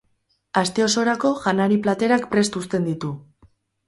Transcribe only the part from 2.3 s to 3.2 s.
prest uzten ditu.